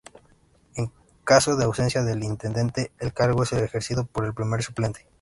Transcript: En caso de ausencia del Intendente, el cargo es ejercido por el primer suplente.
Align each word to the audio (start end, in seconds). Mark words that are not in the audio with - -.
En 0.73 0.91
caso 1.23 1.55
de 1.55 1.63
ausencia 1.65 2.01
del 2.01 2.23
Intendente, 2.23 2.91
el 2.97 3.13
cargo 3.13 3.43
es 3.43 3.53
ejercido 3.53 4.03
por 4.03 4.25
el 4.25 4.33
primer 4.33 4.63
suplente. 4.63 5.05